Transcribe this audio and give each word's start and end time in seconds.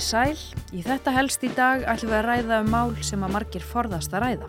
Komiði 0.00 0.32
sæl, 0.32 0.60
í 0.72 0.80
þetta 0.80 1.12
helst 1.12 1.42
í 1.44 1.48
dag 1.52 1.82
ætlum 1.84 2.08
við 2.08 2.16
að 2.16 2.24
ræða 2.24 2.58
um 2.62 2.70
mál 2.72 2.92
sem 3.04 3.20
að 3.20 3.32
margir 3.34 3.64
forðast 3.68 4.14
að 4.16 4.22
ræða. 4.24 4.46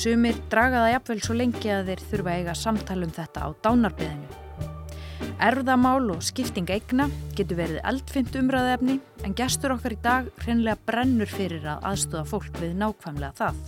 Sumir 0.00 0.38
draga 0.48 0.78
það 0.80 0.92
jafnvel 0.94 1.16
svo 1.26 1.34
lengi 1.36 1.72
að 1.74 1.90
þeir 1.90 2.04
þurfa 2.12 2.30
að 2.32 2.38
eiga 2.40 2.54
samtal 2.56 2.96
um 3.04 3.12
þetta 3.12 3.42
á 3.44 3.48
dánarbyðinu. 3.66 4.38
Erfðamál 5.44 6.08
og 6.14 6.22
skipting 6.24 6.72
eigna 6.72 7.10
getur 7.36 7.58
verið 7.58 7.82
eldfimt 7.92 8.38
umræðefni 8.40 8.94
en 9.28 9.36
gestur 9.36 9.74
okkar 9.74 9.92
í 9.92 9.98
dag 10.06 10.30
hreinlega 10.46 10.80
brennur 10.88 11.34
fyrir 11.34 11.68
að 11.74 11.84
aðstóða 11.90 12.24
fólk 12.32 12.56
við 12.62 12.72
nákvæmlega 12.80 13.36
það. 13.42 13.60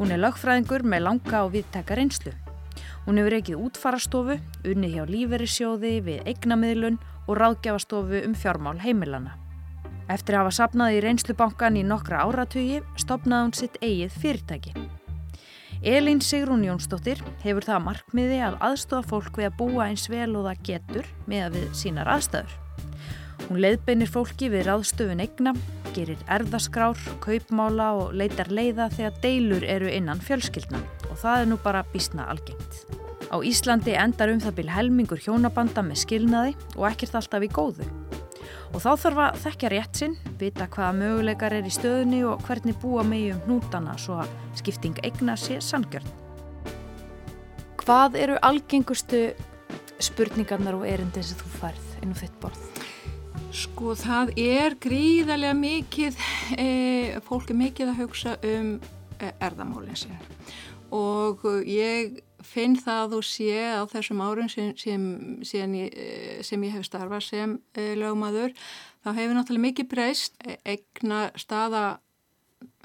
Hún 0.00 0.16
er 0.16 0.24
lögfræðingur 0.24 0.86
með 0.88 1.04
langa 1.04 1.44
og 1.44 1.52
viðtaka 1.58 2.00
reynslu. 2.00 2.32
Hún 3.04 3.20
hefur 3.20 3.36
ekkið 3.42 3.60
útfarastofu, 3.68 4.40
unni 4.72 4.94
hjá 4.96 5.04
líferisjóði 5.04 5.94
við 6.08 6.32
eignamiðlun 6.32 6.96
og 7.28 7.36
ráðgjafastofu 7.36 8.24
um 8.24 8.32
fjármál 8.32 8.80
heimilana. 8.80 9.36
Eftir 10.10 10.34
að 10.34 10.44
hafa 10.44 10.54
sapnað 10.56 10.96
í 10.96 11.02
reynslubankan 11.04 11.76
í 11.78 11.84
nokkra 11.86 12.24
áratugi 12.26 12.80
stopnaði 12.98 13.46
hún 13.46 13.54
sitt 13.54 13.76
eigið 13.78 14.16
fyrirtæki. 14.22 14.72
Elín 15.80 16.18
Sigrún 16.20 16.64
Jónsdóttir 16.66 17.22
hefur 17.44 17.64
það 17.64 17.84
markmiði 17.86 18.40
að 18.44 18.58
aðstofa 18.66 19.06
fólk 19.14 19.38
við 19.38 19.46
að 19.48 19.54
búa 19.60 19.86
eins 19.86 20.08
vel 20.12 20.34
og 20.34 20.48
það 20.48 20.66
getur 20.66 21.06
með 21.30 21.44
að 21.46 21.54
við 21.56 21.70
sínar 21.80 22.10
aðstæður. 22.12 22.56
Hún 23.46 23.62
leiðbeinir 23.64 24.10
fólki 24.10 24.50
við 24.52 24.66
ráðstöfun 24.68 25.22
eigna, 25.24 25.54
gerir 25.94 26.20
erðaskrár, 26.28 27.00
kaupmála 27.24 27.88
og 28.02 28.12
leitar 28.12 28.50
leiða 28.52 28.90
þegar 28.92 29.16
deilur 29.24 29.64
eru 29.64 29.88
innan 29.94 30.20
fjölskyldna 30.20 30.82
og 31.08 31.16
það 31.22 31.46
er 31.46 31.50
nú 31.54 31.60
bara 31.64 31.86
bísna 31.94 32.28
algengt. 32.28 32.84
Á 33.30 33.38
Íslandi 33.46 33.94
endar 33.94 34.34
um 34.34 34.42
það 34.42 34.58
bíl 34.58 34.70
helmingur 34.74 35.22
hjónabanda 35.22 35.86
með 35.86 36.02
skilnaði 36.04 36.54
og 36.76 36.90
ekkert 36.90 37.22
alltaf 37.22 37.46
í 37.46 37.52
góðu. 37.54 37.88
Og 38.70 38.82
þá 38.82 38.90
þarf 39.02 39.20
að 39.24 39.38
þekkja 39.44 39.70
rétt 39.72 40.00
sinn, 40.00 40.16
vita 40.40 40.68
hvaða 40.70 40.96
möguleikar 41.00 41.56
er 41.56 41.66
í 41.66 41.72
stöðunni 41.74 42.20
og 42.28 42.42
hvernig 42.46 42.78
búa 42.82 43.04
megi 43.06 43.32
um 43.34 43.42
hnútana 43.46 43.96
svo 43.98 44.20
að 44.22 44.34
skipting 44.60 45.00
eigna 45.06 45.36
sé 45.40 45.58
sangjörn. 45.64 46.06
Hvað 47.80 48.18
eru 48.20 48.38
algengustu 48.46 49.24
spurningarnar 50.00 50.78
og 50.78 50.86
erindi 50.88 51.24
sem 51.24 51.38
þú 51.40 51.52
færð 51.58 51.92
inn 52.04 52.14
á 52.14 52.20
þitt 52.20 52.40
borð? 52.42 52.66
Sko 53.50 53.96
það 53.98 54.34
er 54.38 54.76
gríðarlega 54.78 55.56
mikið, 55.58 56.18
e, 56.54 56.68
fólk 57.26 57.50
er 57.50 57.58
mikið 57.64 57.90
að 57.90 58.02
hugsa 58.04 58.36
um 58.46 58.76
e, 59.18 59.32
erðamálinn 59.42 59.98
sín 59.98 60.18
og 60.90 61.44
ég 61.66 62.18
finn 62.46 62.76
það 62.78 63.16
og 63.18 63.24
sé 63.26 63.54
á 63.76 63.82
þessum 63.90 64.20
árum 64.24 64.48
sem, 64.50 64.72
sem, 64.78 65.02
sem, 65.46 65.74
eh, 65.86 66.40
sem 66.46 66.62
ég 66.64 66.76
hef 66.76 66.86
starfað 66.88 67.24
sem 67.26 67.56
e, 67.74 67.94
lögmaður 67.98 68.54
þá 69.04 69.10
hefur 69.16 69.36
náttúrulega 69.36 69.66
mikið 69.66 69.90
breyst. 69.90 70.38
Egna 70.64 71.28
staða 71.38 72.00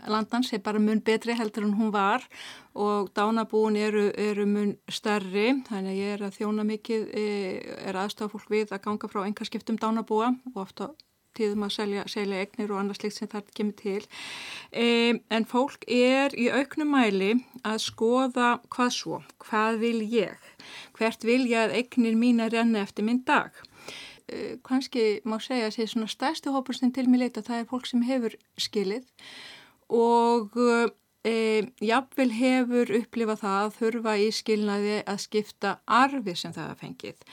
landans 0.07 0.51
er 0.53 0.61
bara 0.63 0.79
mun 0.79 1.01
betri 1.03 1.35
heldur 1.35 1.65
en 1.65 1.75
hún 1.79 1.91
var 1.93 2.23
og 2.75 3.09
dánabúin 3.15 3.77
eru, 3.79 4.09
eru 4.17 4.45
mun 4.45 4.75
stærri. 4.91 5.49
Þannig 5.67 5.91
að 5.91 5.99
ég 5.99 6.13
er 6.15 6.27
að 6.27 6.37
þjóna 6.39 6.67
mikið 6.67 7.09
e, 7.15 7.25
er 7.87 7.99
aðstofa 7.99 8.35
fólk 8.35 8.51
við 8.53 8.75
að 8.75 8.85
ganga 8.87 9.11
frá 9.11 9.25
engarskiptum 9.25 9.79
dánabúa 9.81 10.33
og 10.53 10.63
ofta 10.67 10.91
tíðum 11.37 11.65
að 11.67 11.75
selja, 11.75 12.05
selja 12.11 12.41
egnir 12.45 12.73
og 12.73 12.81
annars 12.81 13.01
slikt 13.01 13.17
sem 13.17 13.29
það 13.31 13.51
kemur 13.57 13.77
til. 13.81 14.01
E, 14.71 14.87
en 15.35 15.47
fólk 15.49 15.85
er 15.91 16.35
í 16.39 16.49
auknum 16.53 16.91
mæli 16.95 17.31
að 17.63 17.79
skoða 17.85 18.49
hvað 18.73 18.91
svo, 18.97 19.21
hvað 19.45 19.79
vil 19.83 20.01
ég, 20.11 20.51
hvert 20.97 21.27
vil 21.27 21.43
ég 21.51 21.67
að 21.67 21.77
egnir 21.81 22.19
mín 22.19 22.43
að 22.43 22.57
renna 22.59 22.83
eftir 22.85 23.07
minn 23.07 23.23
dag. 23.27 23.53
E, 24.27 24.57
Kanski 24.65 25.21
má 25.27 25.37
segja 25.43 25.69
að 25.69 25.79
það 25.79 25.91
svona 25.93 26.13
stærstu 26.15 26.55
hópur 26.55 26.77
sem 26.77 26.93
til 26.95 27.07
mig 27.09 27.25
leita, 27.25 27.45
það 27.45 27.63
er 27.63 27.71
fólk 27.71 27.89
sem 27.89 28.05
hefur 28.07 28.37
skilið 28.57 29.05
og 29.93 30.55
E, 31.25 31.65
jafnvel 31.81 32.29
hefur 32.37 32.91
upplifað 32.99 33.39
það 33.41 33.55
að 33.63 33.75
þurfa 33.79 34.11
í 34.21 34.27
skilnaði 34.35 34.97
að 35.09 35.21
skipta 35.23 35.71
arfi 35.89 36.35
sem 36.37 36.53
það 36.53 36.67
hafa 36.67 36.79
fengið. 36.83 37.25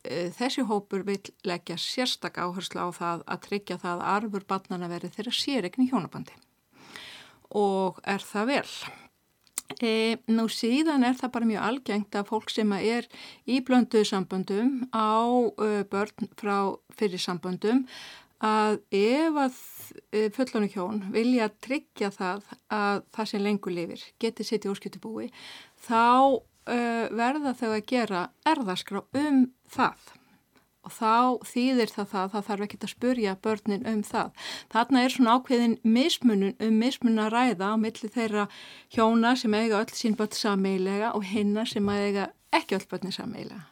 E, 0.00 0.16
þessi 0.38 0.64
hópur 0.70 1.04
vil 1.04 1.20
leggja 1.44 1.76
sérstak 1.76 2.40
áherslu 2.40 2.80
á 2.80 2.88
það 2.96 3.24
að 3.28 3.42
tryggja 3.48 3.78
það 3.82 4.00
að 4.00 4.12
arfur 4.14 4.48
barnana 4.48 4.88
verið 4.94 5.18
þeirra 5.18 5.36
séregni 5.36 5.90
hjónabandi 5.90 6.38
og 7.54 8.00
er 8.08 8.24
það 8.24 8.48
vel. 8.54 8.70
E, 9.84 9.92
nú 10.32 10.48
síðan 10.52 11.04
er 11.04 11.14
það 11.20 11.34
bara 11.36 11.50
mjög 11.52 11.68
algengt 11.68 12.16
að 12.16 12.28
fólk 12.32 12.50
sem 12.52 12.72
er 12.80 13.06
í 13.44 13.60
blönduðu 13.64 14.08
samböndum 14.08 14.74
á 14.88 15.20
börn 15.92 16.32
frá 16.40 16.56
fyrir 16.96 17.20
samböndum 17.20 17.84
að 18.44 18.80
ef 18.94 19.38
að 19.40 19.60
e, 20.12 20.24
fullonu 20.34 20.68
hjón 20.72 21.04
vilja 21.14 21.48
tryggja 21.64 22.10
það 22.14 22.42
að 22.72 23.04
það 23.14 23.30
sem 23.30 23.44
lengur 23.44 23.74
lifir 23.74 24.02
geti 24.20 24.46
sitt 24.46 24.66
í 24.66 24.72
óskiptubúi 24.72 25.30
þá 25.86 26.40
uh, 26.70 27.06
verða 27.14 27.54
þau 27.56 27.70
að 27.72 27.86
gera 27.88 28.26
erðaskrá 28.48 29.02
um 29.20 29.48
það. 29.70 30.12
Og 30.84 30.92
þá 30.92 31.12
þýðir 31.48 31.92
það 31.94 32.08
það 32.10 32.32
það 32.34 32.46
þarf 32.48 32.64
ekki 32.66 32.78
að 32.82 32.90
spurja 32.92 33.36
börnin 33.46 33.86
um 33.88 34.02
það. 34.04 34.48
Þarna 34.72 35.04
er 35.04 35.14
svona 35.14 35.36
ákveðin 35.38 35.76
mismunum 35.96 36.56
um 36.60 36.80
mismun 36.82 37.22
að 37.24 37.36
ræða 37.38 37.70
á 37.72 37.74
milli 37.80 38.10
þeirra 38.12 38.48
hjóna 38.92 39.32
sem 39.40 39.56
eiga 39.56 39.80
öll 39.80 39.94
sín 39.96 40.18
börn 40.18 40.36
sameilega 40.36 41.14
og 41.16 41.24
hinna 41.30 41.64
sem 41.68 41.88
eiga 41.88 42.28
ekki 42.52 42.76
öll 42.76 42.90
börnin 42.90 43.16
sameilega 43.16 43.64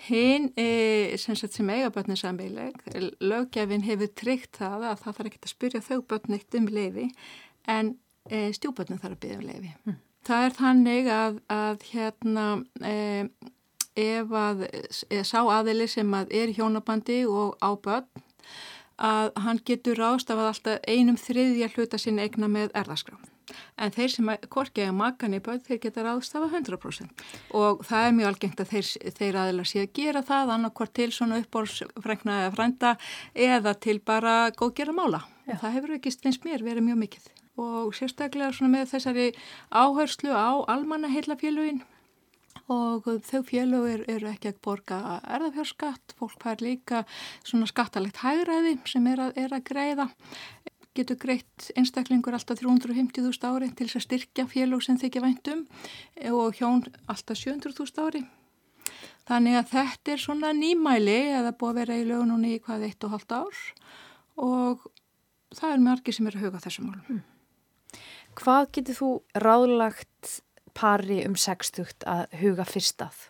Hinn 0.00 0.50
e, 0.56 1.16
sem, 1.20 1.36
sem 1.36 1.72
eiga 1.72 1.90
börnir 1.92 2.16
samveileg, 2.16 2.78
löggefin 3.20 3.84
hefur 3.84 4.12
tryggt 4.16 4.60
það 4.60 4.86
að 4.90 5.02
það 5.02 5.16
þarf 5.16 5.30
ekki 5.30 5.40
að 5.42 5.52
spyrja 5.52 5.82
þau 5.84 5.98
börnitt 6.08 6.56
um 6.56 6.68
leiði 6.72 7.08
en 7.68 7.94
e, 8.30 8.46
stjúbörnum 8.56 9.00
þarf 9.02 9.18
að 9.18 9.22
byrja 9.24 9.40
um 9.40 9.48
leiði. 9.48 9.72
Mm. 9.84 9.98
Það 10.30 10.46
er 10.46 10.56
þannig 10.56 11.10
að, 11.12 11.40
að 11.52 11.84
hérna 11.90 12.46
e, 12.84 12.96
ef 14.00 14.34
að 14.36 14.66
sá 15.26 15.40
aðili 15.42 15.88
sem 15.90 16.16
að 16.16 16.32
er 16.40 16.52
hjónabandi 16.56 17.22
og 17.28 17.56
á 17.60 17.70
börn 17.76 18.26
að 19.00 19.30
hann 19.40 19.60
getur 19.64 19.96
rást 20.00 20.30
af 20.30 20.40
að 20.40 20.50
alltaf 20.52 20.88
einum 20.88 21.16
þriðja 21.20 21.70
hluta 21.74 22.00
sinna 22.00 22.26
egna 22.28 22.48
með 22.52 22.72
erðaskráð 22.76 23.28
en 23.76 23.94
þeir 23.94 24.14
sem 24.14 24.30
korkega 24.52 24.92
makan 24.96 25.36
í 25.36 25.42
börn 25.44 25.62
þeir 25.66 25.82
geta 25.84 26.04
ráðstafa 26.06 26.50
100% 26.50 27.24
og 27.56 27.84
það 27.86 28.06
er 28.06 28.16
mjög 28.18 28.32
algengt 28.32 28.62
að 28.64 28.72
þeir, 28.74 28.90
þeir 29.18 29.40
aðeins 29.42 29.74
sé 29.74 29.84
að 29.84 29.92
gera 30.00 30.24
það 30.26 30.54
annarkvort 30.56 30.94
til 30.96 31.10
svona 31.14 31.40
uppbórsfrækna 31.42 32.40
eða 32.44 32.56
frænda 32.56 32.94
eða 33.34 33.76
til 33.80 33.98
bara 34.00 34.34
góðgera 34.56 34.94
mála. 34.96 35.24
Já. 35.46 35.56
það 35.60 35.76
hefur 35.76 35.94
ekki 35.96 36.12
steinst 36.14 36.44
mér 36.46 36.64
verið 36.64 36.86
mjög 36.86 37.00
mikið. 37.04 37.30
Og 37.60 37.94
sérstaklega 37.96 38.52
svona 38.56 38.72
með 38.78 38.92
þessari 38.94 39.30
áherslu 39.68 40.30
á 40.32 40.62
almanna 40.70 41.10
heilafélugin 41.12 41.82
og 42.70 43.06
þau 43.26 43.40
félög 43.46 43.88
eru 43.90 44.04
er 44.08 44.26
ekki 44.30 44.52
að 44.52 44.60
borga 44.62 45.18
erðafjárskatt, 45.26 46.14
fólk 46.18 46.36
fær 46.42 46.62
líka 46.62 47.02
svona 47.42 47.66
skattalegt 47.70 48.20
hægraði 48.22 48.76
sem 48.86 49.06
er 49.10 49.24
að, 49.26 49.32
er 49.42 49.56
að 49.56 49.64
greiða 49.66 50.06
getur 50.96 51.18
greitt 51.20 51.70
einstaklingur 51.78 52.34
alltaf 52.34 52.58
350.000 52.60 53.50
ári 53.50 53.70
til 53.74 53.86
þess 53.86 54.00
að 54.00 54.06
styrkja 54.06 54.46
félög 54.50 54.84
sem 54.84 54.98
þykja 54.98 55.22
væntum 55.24 55.64
og 56.34 56.58
hjón 56.58 56.84
alltaf 57.06 57.38
700.000 57.38 58.06
ári. 58.06 58.22
Þannig 59.30 59.58
að 59.60 59.72
þetta 59.74 60.12
er 60.12 60.22
svona 60.22 60.52
nýmæli 60.56 61.18
eða 61.38 61.54
búið 61.54 61.70
að 61.70 61.80
vera 61.80 61.98
í 62.00 62.06
lögunum 62.08 62.46
í 62.48 62.56
hvað 62.64 62.86
eitt 62.88 63.06
og 63.06 63.14
halvt 63.14 63.36
ár 63.36 63.60
og 64.40 64.86
það 65.54 65.74
er 65.74 65.84
margir 65.84 66.16
sem 66.16 66.30
er 66.30 66.38
að 66.38 66.46
huga 66.46 66.62
þessum 66.64 66.88
málum. 66.88 67.04
Hmm. 67.06 67.26
Hvað 68.40 68.70
getur 68.76 68.98
þú 68.98 69.10
ráðlagt 69.44 70.40
pari 70.74 71.20
um 71.26 71.36
60 71.38 72.06
að 72.08 72.34
huga 72.40 72.66
fyrst 72.66 73.02
að? 73.04 73.28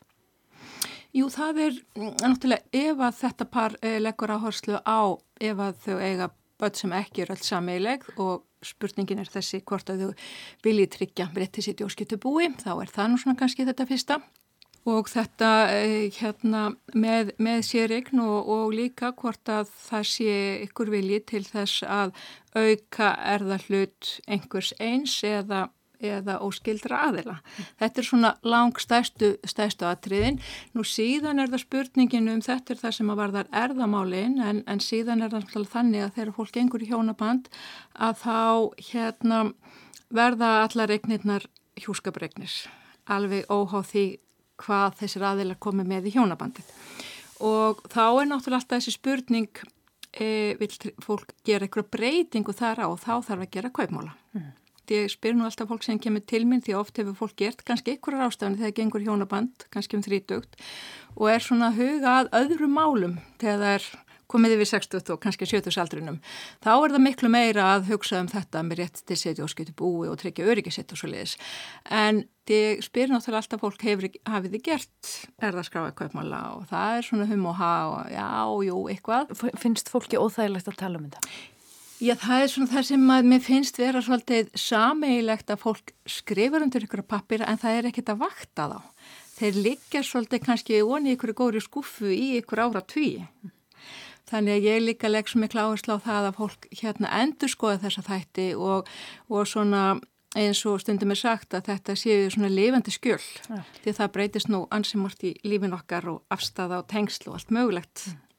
Jú, 1.17 1.27
það 1.33 1.65
er 1.65 1.79
náttúrulega 2.23 2.85
ef 2.87 3.01
að 3.03 3.17
þetta 3.19 3.47
par 3.51 3.75
eh, 3.83 3.99
leggur 3.99 4.31
áherslu 4.31 4.79
á 4.87 5.19
ef 5.43 5.63
að 5.65 5.81
þau 5.85 5.97
eiga 5.99 6.29
börn 6.61 6.77
sem 6.79 6.93
ekki 6.97 7.25
er 7.25 7.33
alls 7.35 7.49
sameileg 7.49 8.05
og 8.17 8.45
spurningin 8.65 9.23
er 9.23 9.31
þessi 9.31 9.63
hvort 9.65 9.91
að 9.93 10.05
þau 10.05 10.11
viljið 10.67 10.93
tryggja 10.97 11.31
breytti 11.35 11.65
sitt 11.65 11.81
í 11.81 11.87
óskiptu 11.87 12.21
búi, 12.21 12.51
þá 12.61 12.75
er 12.77 12.93
það 12.93 13.11
nú 13.11 13.23
svona 13.23 13.41
kannski 13.41 13.67
þetta 13.69 13.89
fyrsta. 13.89 14.21
Og 14.89 15.11
þetta 15.13 15.49
eh, 15.77 16.07
hérna 16.17 16.71
með, 16.97 17.35
með 17.37 17.67
sérign 17.69 18.23
og, 18.25 18.49
og 18.49 18.71
líka 18.73 19.11
hvort 19.13 19.51
að 19.53 19.69
það 19.77 20.07
sé 20.09 20.37
ykkur 20.65 20.93
viljið 20.95 21.27
til 21.35 21.43
þess 21.45 21.83
að 21.85 22.15
auka 22.57 23.11
erða 23.35 23.61
hlut 23.67 24.15
einhvers 24.25 24.73
eins 24.81 25.19
eða 25.27 25.67
eða 26.01 26.39
óskildra 26.45 27.03
aðila. 27.09 27.37
Þetta 27.81 28.01
er 28.01 28.09
svona 28.09 28.33
lang 28.47 28.81
stæstu, 28.81 29.35
stæstu 29.45 29.87
atriðin. 29.89 30.41
Nú 30.77 30.85
síðan 30.87 31.43
er 31.43 31.53
það 31.53 31.65
spurningin 31.67 32.33
um 32.33 32.43
þetta 32.45 32.75
er 32.75 32.83
það 32.83 32.97
sem 32.99 33.13
að 33.13 33.23
varðar 33.23 33.53
erðamálin 33.63 34.41
en, 34.45 34.65
en 34.67 34.83
síðan 34.85 35.27
er 35.27 35.37
það 35.37 35.69
þannig 35.71 36.07
að 36.07 36.17
þegar 36.19 36.35
fólk 36.39 36.53
gengur 36.57 36.85
í 36.85 36.91
hjónaband 36.91 37.49
að 37.95 38.21
þá 38.25 38.39
hérna, 38.91 39.41
verða 40.11 40.53
allar 40.65 40.91
regnirnar 40.91 41.47
hjúskapregnis 41.81 42.65
alveg 43.11 43.47
óháð 43.51 43.87
því 43.91 44.05
hvað 44.61 44.97
þessir 45.01 45.27
aðilar 45.27 45.59
komi 45.63 45.87
með 45.89 46.11
í 46.11 46.15
hjónabandið. 46.17 46.73
Og 47.47 47.81
þá 47.89 48.05
er 48.05 48.29
náttúrulega 48.29 48.61
alltaf 48.61 48.77
þessi 48.77 48.95
spurning 48.95 49.63
e, 50.13 50.57
vil 50.61 50.71
fólk 51.01 51.33
gera 51.47 51.67
eitthvað 51.67 51.89
breytingu 51.95 52.55
þar 52.57 52.85
á 52.85 52.87
og 52.91 52.99
þá 53.01 53.13
þarf 53.31 53.47
að 53.47 53.53
gera 53.57 53.73
kaupmála. 53.73 54.17
Mm. 54.37 54.51
Ég 54.91 55.07
spyr 55.13 55.37
nú 55.39 55.47
alltaf 55.47 55.69
fólk 55.71 55.85
sem 55.87 55.99
kemur 56.03 56.25
til 56.27 56.43
minn 56.51 56.63
því 56.65 56.75
oft 56.81 56.97
hefur 56.99 57.15
fólk 57.15 57.37
gert 57.39 57.61
kannski 57.67 57.95
ykkurar 57.95 58.27
ástafni 58.27 58.59
þegar 58.59 58.77
gengur 58.81 59.05
hjónaband, 59.07 59.67
kannski 59.71 59.99
um 59.99 60.03
þrítugt 60.03 60.59
og 61.15 61.29
er 61.31 61.45
svona 61.45 61.71
að 61.71 61.83
huga 61.85 62.15
að 62.17 62.33
öðrum 62.41 62.75
málum 62.75 63.19
þegar 63.39 63.61
það 63.61 63.75
er 63.77 63.91
komið 64.31 64.57
yfir 64.57 64.71
60 64.73 65.13
og 65.15 65.21
kannski 65.23 65.47
70 65.49 65.79
aldrinum. 65.83 66.19
Þá 66.63 66.73
er 66.75 66.95
það 66.95 67.05
miklu 67.07 67.31
meira 67.33 67.69
að 67.75 67.89
hugsa 67.91 68.21
um 68.23 68.31
þetta 68.31 68.63
með 68.67 68.83
rétt 68.83 69.03
til 69.07 69.19
setja 69.19 69.47
og 69.47 69.53
skyti 69.53 69.75
búi 69.77 70.11
og 70.11 70.19
tryggja 70.21 70.47
öryggisitt 70.51 70.95
og 70.95 71.01
svo 71.01 71.11
leiðis. 71.11 71.37
En 71.87 72.25
ég 72.51 72.83
spyr 72.83 73.11
náttúrulega 73.11 73.45
alltaf 73.45 73.63
fólk 73.63 73.87
hefur, 73.87 74.11
hafið 74.27 74.57
þið 74.57 74.67
gert 74.67 75.15
erðarskráða 75.51 75.95
kaupmála 75.99 76.43
og 76.57 76.67
það 76.71 76.99
er 76.99 77.07
svona 77.07 77.31
hum 77.31 77.49
og 77.51 77.59
ha 77.61 77.73
og 77.93 78.13
já, 78.15 78.29
jú, 78.71 78.83
eitthvað. 78.91 79.35
Finnst 79.63 79.91
fólki 79.93 80.19
óþægilegt 80.19 80.71
að 80.71 80.81
tala 80.83 80.99
um 80.99 81.09
þetta? 81.09 81.60
Já, 82.01 82.15
það 82.17 82.43
er 82.43 82.49
svona 82.49 82.71
það 82.71 82.85
sem 82.89 83.03
að 83.13 83.27
mér 83.29 83.41
finnst 83.45 83.79
vera 83.81 84.01
svolítið 84.01 84.47
sameigilegt 84.57 85.51
að 85.53 85.63
fólk 85.67 85.91
skrifur 86.09 86.65
undir 86.65 86.87
ykkur 86.87 87.03
pappir 87.05 87.45
en 87.45 87.61
það 87.61 87.77
er 87.77 87.89
ekkit 87.91 88.13
að 88.15 88.23
vakta 88.23 88.69
þá. 88.71 88.79
Þeir 89.37 89.59
liggja 89.67 90.03
svolítið 90.05 90.45
kannski 90.47 90.79
onni 90.81 91.17
ykkur 91.17 91.35
góri 91.37 91.61
skuffu 91.61 92.09
í 92.09 92.39
ykkur 92.39 92.65
ára 92.65 92.81
tvíi. 92.81 93.27
Þannig 94.31 94.57
að 94.57 94.69
ég 94.71 94.81
líka 94.85 95.11
legg 95.11 95.29
svo 95.29 95.43
miklu 95.43 95.61
áherslu 95.61 95.99
á 96.01 96.07
það 96.07 96.31
að 96.31 96.39
fólk 96.39 96.71
hérna 96.81 97.13
endur 97.21 97.53
skoða 97.53 97.83
þessa 97.85 98.07
þætti 98.07 98.49
og, 98.57 98.89
og 99.29 99.49
svona 99.51 99.85
eins 100.39 100.63
og 100.71 100.81
stundum 100.81 101.13
er 101.13 101.19
sagt 101.19 101.57
að 101.59 101.69
þetta 101.69 101.97
séu 101.99 102.31
svona 102.31 102.53
lifandi 102.53 102.95
skjöl 102.95 103.19
ja. 103.51 103.61
því 103.83 103.95
það 103.99 104.13
breytist 104.15 104.51
nú 104.53 104.63
ansimort 104.71 105.25
í 105.27 105.35
lífin 105.45 105.75
okkar 105.75 106.07
og 106.13 106.21
afstæða 106.33 106.81
og 106.85 106.91
tengslu 106.93 107.33
og 107.33 107.41
allt 107.41 107.57
mögulegt. 107.57 108.07
Mm. 108.07 108.30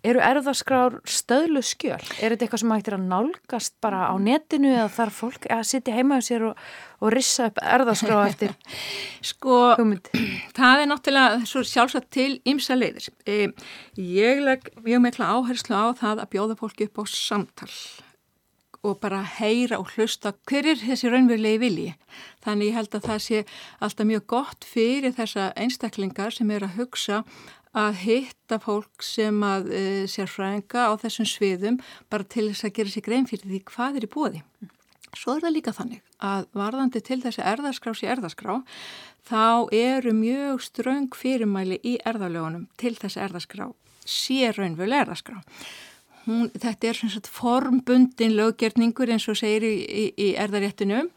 Eru 0.00 0.20
erðaskrár 0.24 0.94
stöðlu 1.04 1.60
skjöl? 1.64 1.98
Er 2.24 2.32
þetta 2.32 2.46
eitthvað 2.46 2.62
sem 2.62 2.72
hægtir 2.72 2.96
að 2.96 3.06
nálgast 3.10 3.74
bara 3.84 4.06
á 4.08 4.14
netinu 4.16 4.70
eða 4.72 4.88
þarf 4.94 5.18
fólk 5.20 5.48
að 5.52 5.64
sitja 5.68 5.96
heima 5.96 6.16
á 6.16 6.24
sér 6.24 6.46
og, 6.48 6.62
og 7.04 7.12
rissa 7.12 7.50
upp 7.50 7.60
erðaskrá 7.60 8.22
eftir 8.30 8.56
sko, 9.20 9.58
hugmynd? 9.76 10.08
Það 10.56 10.84
er 10.84 10.92
náttúrulega 10.92 11.64
sjálfsagt 11.68 12.08
til 12.16 12.30
ymsa 12.48 12.78
leiðir. 12.80 13.10
E, 13.28 13.50
ég 14.00 14.40
legg 14.46 14.70
mjög 14.80 15.04
mikla 15.04 15.34
áherslu 15.36 15.76
á 15.76 15.92
það 16.00 16.24
að 16.24 16.30
bjóða 16.32 16.60
fólki 16.62 16.88
upp 16.88 17.02
á 17.02 17.04
samtal 17.12 17.74
og 18.80 18.96
bara 19.00 19.20
heyra 19.36 19.78
og 19.80 19.90
hlusta 19.94 20.32
hver 20.48 20.70
er 20.72 20.78
þessi 20.80 21.10
raunverulegi 21.12 21.60
vilji. 21.60 21.90
Þannig 22.44 22.70
ég 22.70 22.78
held 22.78 22.94
að 22.96 23.08
það 23.10 23.22
sé 23.26 23.40
alltaf 23.84 24.08
mjög 24.08 24.26
gott 24.32 24.64
fyrir 24.64 25.12
þessa 25.16 25.50
einstaklingar 25.60 26.32
sem 26.32 26.50
er 26.54 26.64
að 26.64 26.78
hugsa 26.80 27.20
að 27.76 28.02
hitta 28.02 28.58
fólk 28.62 29.04
sem 29.06 29.42
að 29.46 29.70
e, 29.70 29.82
sér 30.10 30.30
fræðinga 30.30 30.88
á 30.90 30.92
þessum 31.00 31.28
sviðum 31.28 31.80
bara 32.10 32.26
til 32.26 32.48
þess 32.50 32.66
að 32.66 32.76
gera 32.78 32.94
sér 32.94 33.06
grein 33.06 33.28
fyrir 33.30 33.50
því 33.50 33.60
hvað 33.70 34.00
er 34.00 34.06
í 34.06 34.10
bóði. 34.10 34.42
Svo 35.10 35.34
er 35.34 35.44
það 35.44 35.54
líka 35.56 35.74
þannig 35.74 36.02
að 36.22 36.48
varðandi 36.54 37.02
til 37.02 37.20
þessi 37.22 37.42
erðaskrá 37.42 37.94
sér 37.98 38.12
erðaskrá 38.16 38.56
þá 39.26 39.70
eru 39.74 40.14
mjög 40.14 40.64
ströng 40.66 41.14
fyrirmæli 41.18 41.80
í 41.82 41.96
erðalögunum 42.06 42.68
til 42.78 42.94
þessi 42.98 43.22
erðaskrá 43.22 43.70
sér 44.06 44.58
raunvölu 44.58 44.98
erðaskrá. 45.00 45.40
Hún, 46.26 46.50
þetta 46.52 46.90
er 46.90 46.98
svona 46.98 47.14
svona 47.16 47.34
formbundin 47.34 48.36
löggerningur 48.36 49.10
eins 49.10 49.26
og 49.30 49.38
segir 49.40 49.64
í, 49.66 49.76
í, 49.80 50.04
í 50.20 50.28
erðaréttinum 50.38 51.08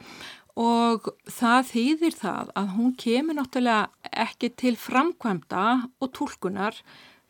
og 0.59 1.09
það 1.27 1.69
þýðir 1.71 2.17
það 2.19 2.51
að 2.59 2.73
hún 2.77 2.94
kemur 3.01 3.38
náttúrulega 3.39 4.02
ekki 4.19 4.51
til 4.60 4.77
framkvæmda 4.80 5.65
og 6.01 6.13
tólkunar 6.18 6.77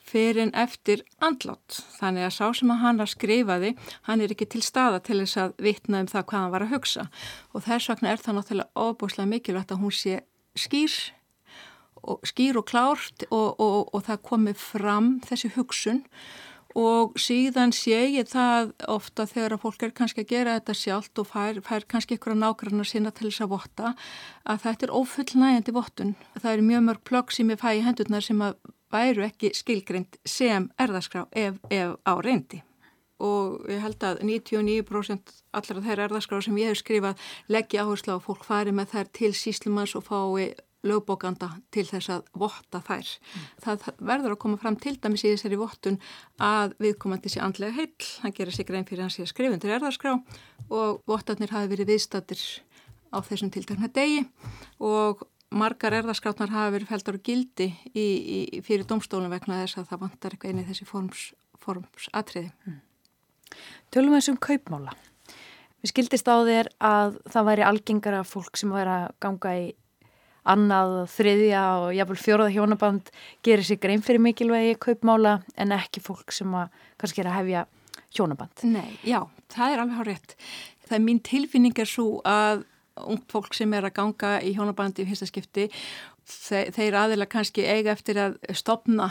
fyrir 0.03 0.41
en 0.43 0.53
eftir 0.57 1.03
andlátt. 1.23 1.79
Þannig 1.99 2.27
að 2.27 2.35
sá 2.35 2.45
sem 2.59 2.71
að 2.73 2.81
hann 2.83 3.01
að 3.03 3.11
skrifaði, 3.13 3.73
hann 4.09 4.23
er 4.23 4.33
ekki 4.35 4.49
til 4.51 4.63
staða 4.65 4.99
til 5.03 5.21
þess 5.21 5.39
að 5.39 5.57
vitna 5.63 6.03
um 6.03 6.09
það 6.11 6.25
hvað 6.29 6.41
hann 6.41 6.53
var 6.53 6.65
að 6.65 6.73
hugsa. 6.75 7.07
Og 7.53 7.65
þess 7.67 7.91
vegna 7.91 8.11
er 8.11 8.23
það 8.23 8.39
náttúrulega 8.39 8.87
óbúslega 8.87 9.31
mikilvægt 9.31 9.75
að 9.75 9.83
hún 9.83 9.95
sé 9.95 10.17
skýr 10.59 10.97
og, 12.03 12.19
skýr 12.27 12.59
og 12.59 12.67
klárt 12.67 13.27
og, 13.29 13.59
og, 13.59 13.93
og 13.95 14.03
það 14.09 14.25
komi 14.27 14.55
fram 14.59 15.15
þessi 15.23 15.53
hugsun 15.55 16.03
og 16.79 17.17
síðan 17.21 17.73
sé 17.75 17.99
ég 18.15 18.29
það 18.31 18.73
ofta 18.89 19.25
þegar 19.29 19.55
að 19.55 19.63
fólk 19.63 19.85
er 19.85 19.93
kannski 19.95 20.23
að 20.23 20.31
gera 20.33 20.55
þetta 20.57 20.75
sjálft 20.77 21.21
og 21.21 21.29
fær, 21.29 21.61
fær 21.65 21.85
kannski 21.89 22.17
ykkur 22.17 22.33
að 22.33 22.41
nákvæmna 22.43 22.85
sína 22.87 23.13
til 23.13 23.29
þess 23.29 23.45
að 23.45 23.53
votta 23.53 23.93
að 24.49 24.63
þetta 24.65 24.87
er 24.87 24.95
ofullnægjandi 24.99 25.75
vottun. 25.75 26.15
Það 26.39 26.51
er 26.51 26.67
mjög 26.69 26.85
mörg 26.89 27.03
plögg 27.05 27.33
sem 27.35 27.53
ég 27.53 27.61
fæ 27.61 27.69
í 27.77 27.85
hendurnar 27.85 28.25
sem 28.25 28.41
að 28.41 28.57
væru 28.93 29.25
ekki 29.25 29.53
skilgrind 29.57 30.19
sem 30.25 30.69
erðaskrá 30.81 31.27
ef, 31.31 31.57
ef 31.69 31.97
á 32.05 32.13
reyndi. 32.21 32.63
Og 33.23 33.63
ég 33.71 33.79
held 33.79 34.03
að 34.03 34.23
99% 34.25 35.33
allra 35.55 35.83
þeirra 35.85 36.09
erðaskrá 36.09 36.41
sem 36.43 36.57
ég 36.59 36.73
hef 36.73 36.81
skrifað 36.81 37.21
leggja 37.53 37.85
áherslu 37.85 38.13
á 38.13 38.17
að 38.17 38.25
fólk 38.25 38.45
fari 38.47 38.73
með 38.75 38.95
þær 38.97 39.11
til 39.19 39.33
síslumans 39.37 39.93
og 39.95 40.07
fái 40.09 40.53
lögbókanda 40.83 41.49
til 41.73 41.85
þess 41.87 42.11
að 42.11 42.25
votta 42.37 42.81
þær. 42.83 43.07
Mm. 43.07 43.45
Það 43.63 43.87
verður 43.99 44.35
að 44.35 44.41
koma 44.43 44.59
fram 44.61 44.77
til 44.83 44.95
dæmis 44.99 45.23
í 45.23 45.31
þessari 45.31 45.59
vottun 45.59 45.99
að 46.43 46.75
viðkomandi 46.83 47.31
sé 47.31 47.43
andlega 47.43 47.77
heill, 47.77 48.09
hann 48.23 48.35
gerir 48.35 48.55
sig 48.55 48.67
grein 48.67 48.87
fyrir 48.89 49.05
hans 49.05 49.19
í 49.19 49.23
að 49.23 49.31
skrifundur 49.31 49.75
erðarskrá 49.77 50.17
og 50.69 51.03
vottarnir 51.09 51.53
hafi 51.55 51.71
verið 51.71 51.93
viðstattir 51.93 52.43
á 53.13 53.17
þessum 53.23 53.53
tiltakna 53.53 53.91
degi 53.93 54.25
og 54.83 55.23
margar 55.53 55.95
erðarskráttnar 55.99 56.51
hafi 56.53 56.77
verið 56.77 56.89
feldar 56.89 57.19
og 57.19 57.25
gildi 57.27 57.69
í, 57.93 58.03
í, 58.03 58.39
fyrir 58.65 58.87
domstólum 58.89 59.31
vegna 59.33 59.61
þess 59.61 59.79
að 59.79 59.89
það 59.91 60.03
vantar 60.07 60.35
eitthvað 60.35 60.53
inn 60.53 60.63
í 60.63 60.67
þessi 60.67 60.87
forms, 60.89 61.25
forms 61.61 62.09
atriði. 62.17 62.49
Mm. 62.67 62.79
Tölum 63.93 64.15
við 64.15 64.23
þessum 64.23 64.39
kaupmála. 64.41 64.95
Við 65.83 65.91
skildist 65.91 66.29
á 66.31 66.35
þér 66.47 66.69
að 66.79 67.17
það 67.29 67.47
væri 67.51 67.65
algengara 67.67 68.23
fólk 68.25 68.57
sem 68.57 68.71
væri 68.73 68.97
að 69.03 69.07
ganga 69.23 69.55
í 69.59 69.65
annað, 70.49 70.95
þriðja 71.13 71.63
og 71.83 71.87
jáfnvel 71.95 72.19
fjóraða 72.19 72.53
hjónaband 72.55 73.11
gerir 73.45 73.65
sig 73.67 73.79
grein 73.83 74.03
fyrir 74.03 74.23
mikilvægi 74.23 74.75
kaupmála 74.83 75.37
en 75.55 75.75
ekki 75.75 76.03
fólk 76.03 76.35
sem 76.35 76.51
að 76.57 76.73
kannski 77.01 77.23
er 77.23 77.31
að 77.31 77.39
hefja 77.39 77.65
hjónaband. 78.13 78.65
Nei, 78.67 78.99
já, 79.07 79.21
það 79.53 79.73
er 79.73 79.83
alveg 79.83 79.99
hár 79.99 80.11
rétt. 80.11 80.37
Það 80.83 80.97
er 80.99 81.05
mín 81.07 81.21
tilfinning 81.23 81.79
er 81.79 81.89
svo 81.89 82.07
að 82.27 82.65
ungt 83.09 83.31
fólk 83.31 83.55
sem 83.57 83.71
er 83.73 83.87
að 83.87 83.95
ganga 83.97 84.35
í 84.45 84.53
hjónabandi 84.53 85.03
í 85.03 85.09
fyrsta 85.09 85.29
skipti, 85.29 85.69
þeir 86.23 86.95
aðila 86.95 87.27
kannski 87.27 87.65
eiga 87.65 87.91
eftir 87.95 88.19
að 88.21 88.37
stopna 88.55 89.09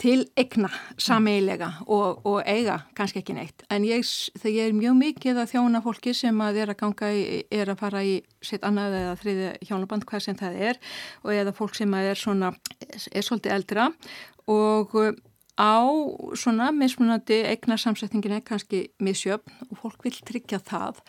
til 0.00 0.24
egna 0.38 0.70
sameilega 1.00 1.70
og, 1.86 2.20
og 2.26 2.42
eiga 2.48 2.80
kannski 2.96 3.22
ekki 3.22 3.36
neitt. 3.36 3.64
En 3.70 3.86
ég, 3.86 4.04
ég 4.44 4.60
er 4.66 4.76
mjög 4.76 4.98
mikið 5.00 5.42
að 5.42 5.54
þjóna 5.54 5.82
fólki 5.84 6.14
sem 6.16 6.44
að 6.44 6.62
er 6.64 6.74
að 6.74 6.80
ganga 6.82 7.12
í, 7.14 7.24
er 7.50 7.72
að 7.72 7.80
fara 7.84 8.04
í 8.06 8.18
sitt 8.44 8.66
annað 8.66 8.98
eða 9.00 9.16
þriði 9.22 9.50
hjónaband 9.68 10.06
hvað 10.08 10.26
sem 10.26 10.38
það 10.40 10.60
er 10.70 10.84
og 11.24 11.34
eða 11.34 11.56
fólk 11.56 11.76
sem 11.78 11.96
að 11.96 12.12
er 12.12 12.22
svona, 12.22 12.52
er 13.12 13.26
svolítið 13.26 13.56
eldra 13.56 13.90
og 14.50 14.96
á 15.60 15.84
svona 16.38 16.70
mismunandi 16.72 17.42
egna 17.50 17.76
samsetningin 17.80 18.38
er 18.38 18.46
kannski 18.46 18.86
misjöfn 19.02 19.68
og 19.68 19.82
fólk 19.82 20.06
vil 20.06 20.16
tryggja 20.24 20.60
það 20.64 21.02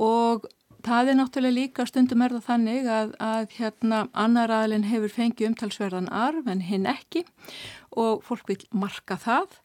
og 0.00 0.48
Það 0.84 1.12
er 1.12 1.16
náttúrulega 1.18 1.56
líka 1.56 1.86
stundum 1.88 2.22
er 2.24 2.34
það 2.36 2.46
þannig 2.48 2.90
að, 2.90 3.14
að 3.20 3.54
hérna 3.58 4.00
annar 4.12 4.52
aðlinn 4.54 4.88
hefur 4.88 5.12
fengið 5.12 5.50
umtalsverðan 5.50 6.10
arf 6.12 6.50
en 6.50 6.62
hinn 6.64 6.88
ekki 6.88 7.24
og 7.90 8.22
fólk 8.24 8.46
vil 8.48 8.60
marka 8.72 9.18
það 9.20 9.58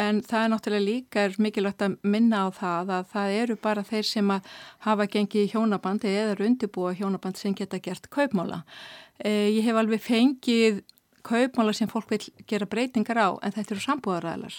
en 0.00 0.20
það 0.24 0.42
er 0.42 0.50
náttúrulega 0.52 0.86
líka 0.86 1.22
er 1.22 1.36
mikilvægt 1.42 1.84
að 1.84 1.96
minna 2.02 2.46
á 2.46 2.48
það 2.54 2.92
að 2.96 3.08
það 3.12 3.36
eru 3.40 3.56
bara 3.62 3.84
þeir 3.86 4.08
sem 4.08 4.32
að 4.34 4.50
hafa 4.86 5.06
gengið 5.12 5.44
í 5.44 5.50
hjónabandi 5.52 6.12
eða 6.12 6.34
eru 6.34 6.48
undirbúa 6.50 6.94
hjónabandi 6.98 7.42
sem 7.42 7.54
geta 7.56 7.80
gert 7.82 8.08
kaupmála. 8.10 8.62
Eh, 9.18 9.52
ég 9.54 9.64
hef 9.64 9.78
alveg 9.78 10.02
fengið 10.02 10.82
kaupmála 11.26 11.74
sem 11.74 11.90
fólk 11.90 12.10
vil 12.12 12.22
gera 12.48 12.68
breytingar 12.70 13.18
á 13.18 13.28
en 13.42 13.54
þetta 13.54 13.74
eru 13.74 13.82
sambúðaræðlar. 13.84 14.56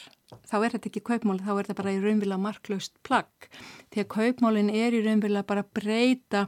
Þá 0.48 0.56
er 0.58 0.74
þetta 0.74 0.90
ekki 0.90 1.04
kaupmáli, 1.08 1.44
þá 1.46 1.52
er 1.54 1.68
þetta 1.68 1.78
bara 1.80 1.94
í 1.96 2.00
raunvila 2.04 2.38
marklaust 2.42 2.96
plagg. 3.08 3.48
Því 3.94 4.04
að 4.04 4.10
kaupmálin 4.12 4.72
er 4.76 4.96
í 4.96 5.02
raunvila 5.06 5.46
bara 5.48 5.64
breyta 5.64 6.46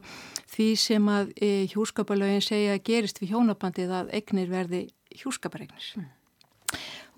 því 0.52 0.68
sem 0.80 1.08
að 1.08 1.32
e, 1.40 1.50
hjúskapalögin 1.72 2.44
segja 2.44 2.76
að 2.76 2.84
gerist 2.90 3.20
við 3.22 3.34
hjónabandið 3.34 3.94
að 3.96 4.14
egnir 4.20 4.52
verði 4.52 4.82
hjúskaparegnir. 5.22 5.88
Mm. 5.96 6.10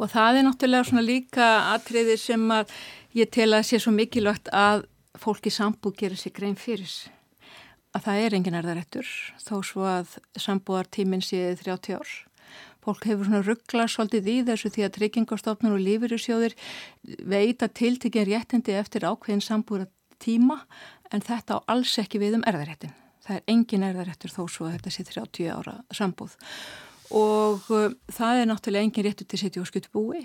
Og 0.01 0.11
það 0.11 0.39
er 0.39 0.47
náttúrulega 0.47 0.89
svona 0.89 1.05
líka 1.05 1.49
atriðir 1.75 2.21
sem 2.23 2.47
að 2.55 2.71
ég 3.19 3.31
tel 3.35 3.51
að 3.53 3.67
sé 3.69 3.83
svo 3.83 3.93
mikilvægt 3.95 4.49
að 4.55 4.87
fólki 5.19 5.51
sambúð 5.53 5.99
gera 5.99 6.17
sig 6.17 6.33
grein 6.37 6.57
fyrir. 6.57 6.95
Að 7.93 8.07
það 8.07 8.25
er 8.25 8.37
engin 8.39 8.57
erðarettur 8.57 9.09
þó 9.43 9.57
svo 9.67 9.85
að 9.85 10.15
sambúðartíminn 10.41 11.25
séð 11.27 11.67
30 11.67 11.99
ár 11.99 12.13
fólk 12.83 13.07
hefur 13.09 13.29
svona 13.29 13.43
ruggla 13.47 13.87
svolítið 13.91 14.31
í 14.33 14.37
þessu 14.49 14.73
því 14.75 14.87
að 14.87 14.95
tryggingastofnun 14.97 15.77
og 15.77 15.85
lífyrirsjóðir 15.87 16.57
veita 17.31 17.69
tiltekinn 17.69 18.29
réttindi 18.29 18.77
eftir 18.79 19.07
ákveðin 19.07 19.45
sambúra 19.45 19.89
tíma 20.23 20.63
en 21.13 21.25
þetta 21.25 21.61
á 21.63 21.65
alls 21.75 21.95
ekki 22.03 22.21
við 22.23 22.39
um 22.41 22.47
erðaréttin. 22.49 22.95
Það 23.23 23.39
er 23.39 23.51
engin 23.55 23.87
erðaréttur 23.87 24.35
þó 24.35 24.43
svo 24.51 24.67
að 24.67 24.79
þetta 24.79 24.95
sé 24.95 25.07
30 25.07 25.53
ára 25.55 25.77
sambúð 25.95 26.39
og 27.13 27.67
uh, 27.71 27.91
það 28.11 28.41
er 28.41 28.49
náttúrulega 28.49 28.89
engin 28.89 29.07
réttur 29.07 29.29
til 29.29 29.39
að 29.39 29.45
setja 29.45 29.63
á 29.63 29.69
skutbúi 29.69 30.23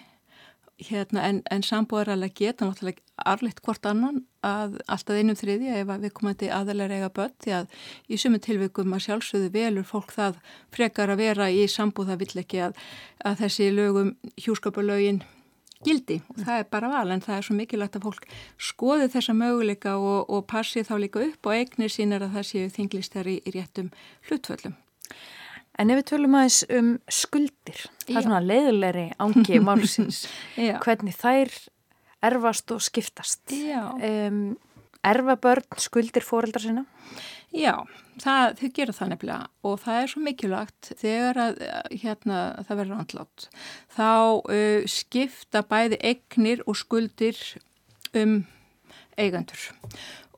hérna, 0.77 1.23
en, 1.25 1.41
en 1.51 1.63
sambúðar 1.65 2.13
alveg 2.13 2.35
geta 2.37 2.67
náttúrulega 2.67 3.01
arlitt 3.17 3.61
hvort 3.65 3.85
annan 3.89 4.19
að 4.45 4.77
alltaf 4.85 5.17
einum 5.17 5.37
þriði 5.37 5.71
ef 5.79 5.93
við 6.03 6.13
komandi 6.13 6.51
aðalega 6.53 6.99
eiga 6.99 7.09
börn 7.13 7.33
því 7.43 7.55
að 7.57 7.79
í 8.07 8.19
sumu 8.21 8.39
tilvikum 8.43 8.93
að 8.93 9.07
sjálfsögðu 9.07 9.49
velur 9.55 9.87
fólk 9.87 10.13
það 10.13 10.37
frekar 10.75 11.13
að 11.13 11.23
vera 11.23 11.49
í 11.49 11.65
sambúð 11.71 12.11
það 12.11 12.21
vill 12.21 12.43
ekki 12.43 12.61
að, 12.67 12.77
að 13.25 13.41
þessi 13.41 13.71
lögum 13.73 14.13
hjúskapalögin 14.37 15.23
gildi 15.85 16.19
og 16.29 16.41
það 16.41 16.61
er 16.61 16.69
bara 16.73 16.91
val 16.93 17.13
en 17.13 17.23
það 17.25 17.39
er 17.39 17.47
svo 17.47 17.57
mikilvægt 17.57 17.97
að 17.97 18.07
fólk 18.07 18.27
skoði 18.69 19.09
þessa 19.13 19.35
möguleika 19.37 19.97
og, 19.97 20.29
og 20.29 20.45
passi 20.49 20.85
þá 20.85 20.95
líka 21.01 21.25
upp 21.25 21.49
og 21.49 21.57
eignir 21.57 21.93
sín 21.93 22.15
er 22.15 22.25
að 22.25 22.37
það 22.37 22.49
séu 22.51 22.69
þinglistar 22.77 23.29
í, 23.29 23.39
í 23.45 23.53
réttum 23.57 23.91
hlutföllum. 24.29 24.77
En 25.77 25.93
ef 25.93 25.99
við 26.01 26.07
tölum 26.09 26.37
aðeins 26.39 26.59
um 26.73 26.91
skuldir, 27.13 27.81
það 28.05 28.15
er 28.15 28.25
svona 28.25 28.43
leiðilegri 28.43 29.07
ángi 29.21 29.59
málsins, 29.67 30.23
hvernig 30.55 31.17
þær 31.17 31.53
erfast 32.27 32.73
og 32.73 32.81
skiptast. 32.81 33.43
Um, 33.53 34.57
erfa 35.05 35.37
börn 35.39 35.79
skuldir 35.81 36.25
fóreldra 36.25 36.63
sinna? 36.63 36.85
Já, 37.55 37.85
það, 38.19 38.57
þau 38.59 38.71
gera 38.75 38.95
það 38.97 39.11
nefnilega 39.13 39.69
og 39.69 39.77
það 39.85 40.01
er 40.01 40.11
svo 40.11 40.23
mikilvægt 40.25 40.89
þegar 40.99 41.41
að 41.45 41.61
hérna, 41.93 42.41
það 42.67 42.81
verður 42.81 43.03
andlátt. 43.03 43.47
Þá 43.95 44.09
uh, 44.09 44.89
skipta 44.91 45.63
bæði 45.69 46.01
egnir 46.11 46.65
og 46.67 46.79
skuldir 46.81 47.39
um 48.17 48.39
eigandur 49.17 49.69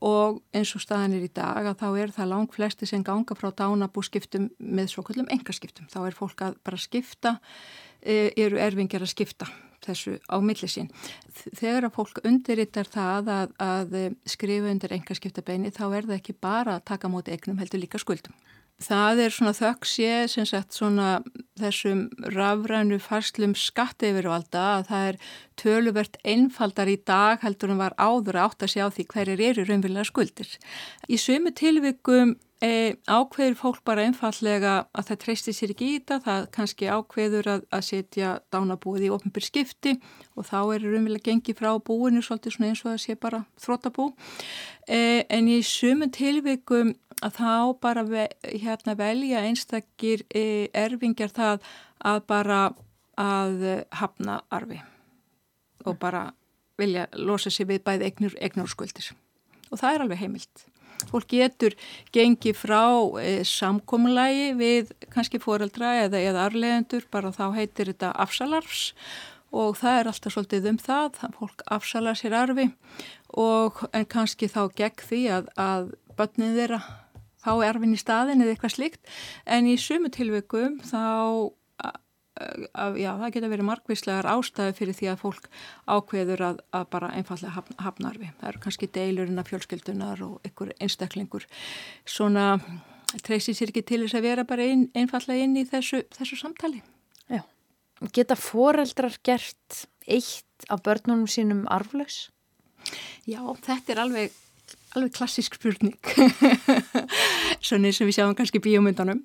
og 0.05 0.41
eins 0.55 0.71
og 0.75 0.83
staðan 0.83 1.17
er 1.17 1.25
í 1.27 1.31
dag 1.35 1.65
að 1.67 1.79
þá 1.81 1.87
er 1.99 2.13
það 2.15 2.29
lang 2.31 2.51
flesti 2.53 2.87
sem 2.87 3.03
ganga 3.03 3.35
frá 3.35 3.49
dánabúskiptum 3.51 4.49
með 4.59 4.93
svo 4.93 5.03
kallum 5.07 5.29
engaskiptum. 5.33 5.89
Þá 5.91 5.99
er 6.05 6.17
fólk 6.17 6.43
að 6.45 6.59
bara 6.63 6.79
skipta, 6.79 7.39
e, 8.01 8.31
eru 8.39 8.59
erfingjar 8.61 9.03
að 9.03 9.13
skipta 9.13 9.49
þessu 9.83 10.17
á 10.27 10.37
millisín. 10.43 10.89
Þegar 11.55 11.87
að 11.87 11.95
fólk 11.95 12.21
undirrittar 12.27 12.87
það 12.91 13.31
að, 13.35 13.53
að 13.63 13.97
skrifa 14.27 14.71
undir 14.71 14.95
engaskiptabeini 14.95 15.71
þá 15.75 15.85
er 15.87 16.07
það 16.07 16.17
ekki 16.19 16.35
bara 16.39 16.77
að 16.77 16.87
taka 16.91 17.11
móti 17.11 17.35
egnum 17.35 17.59
heldur 17.59 17.83
líka 17.83 18.01
skuldum. 18.01 18.35
Það 18.79 19.21
er 19.25 19.33
svona 19.35 19.51
þöks 19.57 19.93
ég 19.99 20.29
sem 20.31 20.45
sagt 20.47 20.77
svona 20.77 21.19
þessum 21.59 22.05
rafrænu 22.31 22.99
farslum 23.03 23.51
skatt 23.59 24.05
yfirvalda 24.07 24.61
að 24.77 24.85
það 24.87 25.07
er 25.09 25.17
töluvert 25.59 26.19
einfaldar 26.23 26.87
í 26.87 26.95
dag 27.03 27.43
heldur 27.43 27.73
en 27.73 27.81
var 27.81 27.97
áður 27.99 28.39
átt 28.45 28.63
að 28.63 28.77
sjá 28.77 28.85
því 28.95 29.07
hverjir 29.11 29.43
eru 29.49 29.65
raunverulega 29.67 30.07
skuldir. 30.07 30.53
Í 31.11 31.19
sömu 31.19 31.51
tilvikum 31.59 32.37
e, 32.63 32.95
ákveður 33.03 33.57
fólk 33.59 33.81
bara 33.87 34.05
einfallega 34.07 34.73
að 34.95 35.09
það 35.09 35.21
treysti 35.25 35.55
sér 35.55 35.73
ekki 35.73 35.89
í 35.89 35.97
þetta, 35.97 36.21
það 36.23 36.47
kannski 36.55 36.89
ákveður 36.91 37.51
að, 37.55 37.67
að 37.75 37.85
setja 37.89 38.31
dánabúið 38.53 39.09
í 39.09 39.11
ofnbyr 39.15 39.47
skipti 39.49 39.95
og 40.35 40.47
þá 40.47 40.57
er 40.61 40.87
raunverulega 40.87 41.27
gengið 41.29 41.59
frá 41.59 41.73
búinu 41.83 42.23
svolítið 42.23 42.55
svona 42.55 42.71
eins 42.71 42.85
og 42.85 42.93
það 42.93 43.03
sé 43.03 43.19
bara 43.19 43.43
þrótabú. 43.59 44.09
E, 44.87 45.25
en 45.27 45.51
í 45.51 45.59
sömu 45.67 46.07
tilvikum 46.15 46.95
að 47.25 47.39
þá 47.39 47.53
bara 47.83 48.03
ve, 48.07 48.27
hérna 48.43 48.95
velja 48.99 49.43
einstakir 49.47 50.25
e, 50.29 50.69
erfingjar 50.73 51.33
það 51.35 51.69
að 51.99 52.21
bara 52.31 52.59
að 53.19 53.63
hafna 53.99 54.39
arfi 54.55 54.79
og 55.85 55.97
bara 55.99 56.29
vilja 56.79 57.07
losa 57.19 57.51
sér 57.51 57.67
við 57.73 57.83
bæði 57.87 58.07
eignur, 58.07 58.35
eignur 58.39 58.71
skuldir 58.71 59.11
og 59.69 59.79
það 59.81 59.95
er 59.95 60.03
alveg 60.05 60.21
heimilt. 60.23 60.67
Fólk 61.09 61.29
getur 61.31 61.75
gengið 62.15 62.57
frá 62.59 62.83
e, 63.21 63.41
samkominlægi 63.47 64.49
við 64.59 64.93
kannski 65.13 65.39
foreldra 65.39 65.93
eða, 66.03 66.19
eða 66.19 66.47
arlegendur, 66.49 67.05
bara 67.11 67.31
þá 67.31 67.45
heitir 67.55 67.93
þetta 67.93 68.11
afsalarfs 68.19 68.89
og 69.55 69.77
það 69.79 69.99
er 69.99 70.09
alltaf 70.11 70.35
svolítið 70.35 70.67
um 70.73 70.81
það, 70.81 71.21
fólk 71.37 71.63
afsalar 71.71 72.19
sér 72.19 72.35
arfi 72.37 72.67
og 73.39 73.79
en 73.95 74.05
kannski 74.09 74.49
þá 74.51 74.65
gegn 74.75 75.05
því 75.07 75.21
að, 75.37 75.53
að 75.55 75.93
börnin 76.19 76.57
þeirra 76.57 76.81
fá 77.39 77.53
erfin 77.65 77.95
í 77.95 77.99
staðin 77.99 78.43
eða 78.43 78.55
eitthvað 78.55 78.75
slikt 78.75 79.15
en 79.45 79.69
í 79.69 79.77
sumu 79.79 80.11
tilveikum 80.13 80.79
þá 80.83 81.53
að, 82.39 82.99
já, 82.99 83.09
það 83.19 83.33
geta 83.35 83.49
verið 83.51 83.67
margvíslegar 83.67 84.29
ástæði 84.31 84.75
fyrir 84.77 84.97
því 84.97 85.09
að 85.11 85.21
fólk 85.23 85.49
ákveður 85.89 86.43
að, 86.49 86.61
að 86.75 86.85
bara 86.93 87.11
einfallega 87.17 87.55
hafna, 87.55 87.77
hafnarfi. 87.85 88.31
Það 88.39 88.51
eru 88.51 88.63
kannski 88.65 88.89
deilurinn 88.95 89.41
af 89.41 89.51
fjölskyldunar 89.51 90.23
og 90.25 90.47
einhver 90.47 90.73
einstaklingur 90.79 91.47
svona 92.07 92.47
treysi 93.25 93.55
sér 93.57 93.73
ekki 93.73 93.85
til 93.89 94.03
þess 94.05 94.19
að 94.19 94.27
vera 94.29 94.47
bara 94.47 94.67
ein, 94.69 94.87
einfallega 94.97 95.47
inn 95.47 95.57
í 95.59 95.65
þessu, 95.69 96.03
þessu 96.15 96.39
samtali. 96.39 96.83
Já. 97.31 97.41
Geta 98.15 98.37
foreldrar 98.39 99.17
gert 99.25 99.85
eitt 100.07 100.69
af 100.71 100.83
börnunum 100.85 101.27
sínum 101.29 101.65
arflaus? 101.71 102.27
Já, 103.27 103.41
þetta 103.65 103.93
er 103.93 104.05
alveg 104.05 104.37
alveg 104.97 105.13
klassisk 105.13 105.57
spurning 105.57 105.97
eins 107.59 107.99
og 108.01 108.09
við 108.09 108.17
sjáum 108.17 108.35
kannski 108.37 108.61
bíómyndunum. 108.63 109.23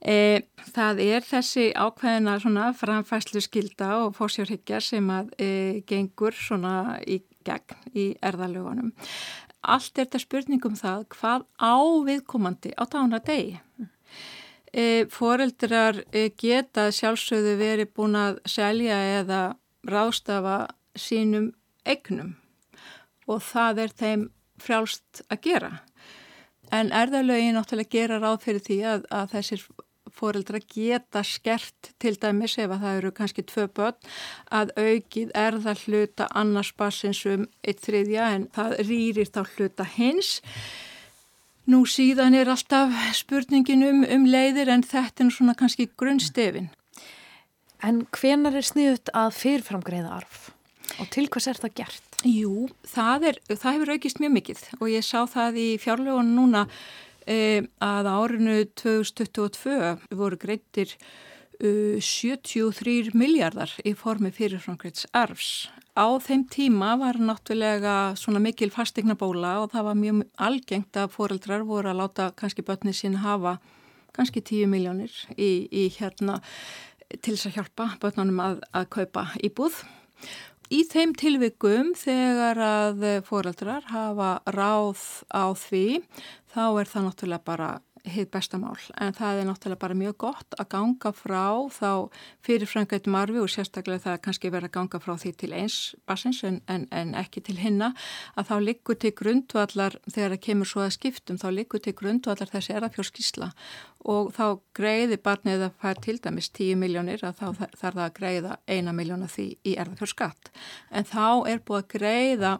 E, 0.00 0.42
það 0.74 1.02
er 1.04 1.26
þessi 1.26 1.70
ákveðina 1.74 2.38
svona 2.42 2.70
framfæslu 2.78 3.42
skilda 3.42 3.90
og 4.04 4.16
fórsjárhyggja 4.18 4.80
sem 4.82 5.10
að 5.12 5.32
e, 5.38 5.50
gengur 5.88 6.36
svona 6.36 7.00
í 7.06 7.22
gegn 7.46 7.96
í 7.98 8.12
erðalögunum. 8.22 8.92
Allt 9.62 9.98
er 9.98 10.06
þetta 10.06 10.22
spurningum 10.22 10.78
það 10.78 11.08
hvað 11.14 11.48
á 11.58 11.74
viðkomandi 12.06 12.74
á 12.78 12.82
dána 12.90 13.22
degi 13.22 13.58
e, 14.72 15.06
foreldrar 15.12 16.02
e, 16.12 16.30
geta 16.38 16.88
sjálfsögðu 16.94 17.56
verið 17.60 17.92
búin 17.96 18.16
að 18.18 18.40
selja 18.48 18.98
eða 19.20 19.42
rástafa 19.88 20.66
sínum 20.98 21.52
egnum 21.84 22.36
og 23.28 23.42
það 23.44 23.84
er 23.86 23.96
þeim 23.98 24.28
frjálst 24.62 25.24
að 25.28 25.42
gera. 25.46 25.72
En 26.72 26.92
erðalögin 26.96 27.58
náttúrulega 27.58 27.92
gera 27.92 28.20
ráð 28.22 28.44
fyrir 28.46 28.62
því 28.64 28.78
að, 28.88 29.08
að 29.12 29.34
þessir 29.34 29.64
fóreldra 30.12 30.60
geta 30.60 31.22
skert 31.24 31.92
til 32.02 32.14
dæmis 32.20 32.58
ef 32.60 32.70
að 32.70 32.84
það 32.84 32.98
eru 33.00 33.10
kannski 33.16 33.44
tvö 33.48 33.66
börn 33.76 34.12
að 34.52 34.72
aukið 34.76 35.32
erða 35.38 35.74
hluta 35.84 36.28
annars 36.38 36.72
bassins 36.76 37.22
um 37.28 37.46
eitt 37.64 37.82
þriðja 37.84 38.28
en 38.36 38.46
það 38.54 38.76
rýrir 38.88 39.32
þá 39.32 39.42
hluta 39.54 39.86
hins. 39.96 40.38
Nú 41.70 41.84
síðan 41.86 42.34
er 42.34 42.50
alltaf 42.50 42.94
spurningin 43.16 43.84
um, 43.86 44.02
um 44.04 44.24
leiðir 44.26 44.72
en 44.72 44.82
þetta 44.82 45.24
er 45.24 45.34
svona 45.34 45.56
kannski 45.58 45.88
grunnstefin. 45.96 46.72
En 47.82 48.04
hvenar 48.14 48.56
er 48.58 48.66
sniðut 48.66 49.12
að 49.16 49.36
fyrirframgreiða 49.38 50.18
arf 50.20 50.50
og 51.00 51.08
til 51.14 51.28
hvers 51.32 51.48
er 51.48 51.60
það 51.62 51.78
gert? 51.82 52.11
Jú, 52.22 52.68
það, 52.86 53.24
er, 53.32 53.38
það 53.50 53.74
hefur 53.74 53.90
aukist 53.96 54.20
mjög 54.22 54.32
mikið 54.36 54.60
og 54.78 54.88
ég 54.92 55.02
sá 55.02 55.24
það 55.26 55.56
í 55.58 55.68
fjárlegunum 55.82 56.36
núna 56.36 56.60
eh, 57.26 57.64
að 57.82 58.08
árinu 58.12 58.60
2022 58.78 59.78
voru 60.20 60.38
greittir 60.38 60.92
uh, 60.94 61.98
73 61.98 63.10
miljardar 63.18 63.72
í 63.82 63.94
formi 63.98 64.30
fyrirframgreits 64.34 65.08
arfs. 65.18 65.70
Á 65.98 66.06
þeim 66.22 66.46
tíma 66.48 66.94
var 67.00 67.18
náttúrulega 67.18 68.14
svona 68.16 68.40
mikil 68.42 68.70
fastegna 68.70 69.16
bóla 69.18 69.58
og 69.64 69.72
það 69.74 69.88
var 69.88 69.98
mjög 69.98 70.22
algengt 70.46 71.00
að 71.02 71.10
foreldrar 71.16 71.66
voru 71.66 71.90
að 71.90 72.04
láta 72.04 72.30
kannski 72.38 72.62
börni 72.62 72.94
sín 72.94 73.18
hafa 73.24 73.58
kannski 74.14 74.44
10 74.44 74.70
miljónir 74.70 75.12
í, 75.34 75.66
í 75.68 75.88
hérna 75.98 76.38
til 77.18 77.34
þess 77.34 77.50
að 77.50 77.58
hjálpa 77.58 77.88
börnunum 78.00 78.40
að, 78.46 78.62
að 78.72 78.88
kaupa 78.94 79.26
íbúð 79.42 79.82
Í 80.72 80.86
þeim 80.88 81.10
tilvikum 81.20 81.90
þegar 82.00 82.56
að 82.64 83.02
fóraldrar 83.26 83.84
hafa 83.90 84.30
ráð 84.56 85.02
á 85.28 85.52
því 85.52 86.00
þá 86.54 86.62
er 86.80 86.88
það 86.88 87.04
náttúrulega 87.06 87.44
bara 87.44 87.66
hitt 88.02 88.30
bestamál 88.34 88.78
en 89.00 89.14
það 89.14 89.40
er 89.40 89.46
náttúrulega 89.46 89.80
bara 89.84 89.94
mjög 89.94 90.16
gott 90.24 90.56
að 90.58 90.68
ganga 90.74 91.12
frá 91.14 91.44
þá 91.70 91.90
fyrir 92.42 92.66
frangættum 92.66 93.14
arfi 93.14 93.38
og 93.38 93.50
sérstaklega 93.52 94.02
það 94.02 94.18
kannski 94.24 94.50
verið 94.50 94.70
að 94.70 94.74
ganga 94.76 95.00
frá 95.04 95.12
því 95.22 95.32
til 95.38 95.50
eins 95.54 95.76
basins 96.08 96.42
en, 96.48 96.58
en, 96.66 96.88
en 96.90 97.14
ekki 97.18 97.44
til 97.46 97.56
hinna 97.62 97.92
að 98.34 98.50
þá 98.50 98.54
likur 98.66 98.98
til 98.98 99.14
grundvallar 99.22 99.98
þegar 100.08 100.34
það 100.34 100.42
kemur 100.48 100.72
svo 100.72 100.82
að 100.82 100.96
skiptum 100.96 101.38
þá 101.38 101.48
likur 101.54 101.84
til 101.84 101.94
grundvallar 102.02 102.50
þessi 102.50 102.74
erðafjórskísla 102.80 103.52
og 104.10 104.34
þá 104.34 104.44
greiði 104.74 105.22
barnið 105.22 105.68
að 105.68 105.80
fær 105.84 106.02
til 106.02 106.18
dæmis 106.18 106.50
10 106.50 106.82
miljónir 106.82 107.22
að 107.22 107.38
þá 107.38 107.46
þarf 107.62 107.80
það 107.86 108.04
að 108.08 108.14
greiða 108.18 108.60
eina 108.66 108.96
miljóna 108.96 109.30
því 109.30 109.48
í 109.62 109.78
erðafjórskatt 109.78 110.50
en 110.90 111.06
þá 111.06 111.26
er 111.54 111.62
búið 111.62 111.84
að 111.84 111.90
greiða 111.94 112.56